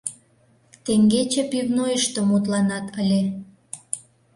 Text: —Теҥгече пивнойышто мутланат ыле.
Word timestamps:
—Теҥгече 0.85 1.43
пивнойышто 1.51 2.19
мутланат 2.29 2.87
ыле. 3.01 3.21